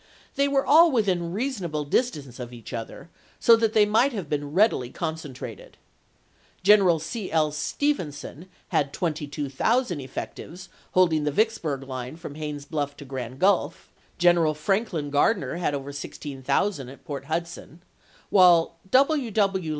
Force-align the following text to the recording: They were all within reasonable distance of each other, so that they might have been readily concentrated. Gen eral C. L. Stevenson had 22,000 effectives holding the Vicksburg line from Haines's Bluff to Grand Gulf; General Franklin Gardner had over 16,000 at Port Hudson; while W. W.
They 0.33 0.47
were 0.47 0.65
all 0.65 0.91
within 0.91 1.31
reasonable 1.31 1.85
distance 1.85 2.39
of 2.39 2.51
each 2.51 2.73
other, 2.73 3.11
so 3.39 3.55
that 3.57 3.73
they 3.73 3.85
might 3.85 4.13
have 4.13 4.27
been 4.27 4.51
readily 4.51 4.89
concentrated. 4.89 5.77
Gen 6.63 6.79
eral 6.79 6.99
C. 6.99 7.31
L. 7.31 7.51
Stevenson 7.51 8.47
had 8.69 8.93
22,000 8.93 10.01
effectives 10.01 10.69
holding 10.93 11.23
the 11.23 11.31
Vicksburg 11.31 11.83
line 11.83 12.15
from 12.15 12.33
Haines's 12.33 12.65
Bluff 12.65 12.97
to 12.97 13.05
Grand 13.05 13.37
Gulf; 13.37 13.91
General 14.17 14.55
Franklin 14.55 15.11
Gardner 15.11 15.57
had 15.57 15.75
over 15.75 15.91
16,000 15.93 16.89
at 16.89 17.05
Port 17.05 17.25
Hudson; 17.25 17.83
while 18.31 18.77
W. 18.89 19.29
W. 19.29 19.69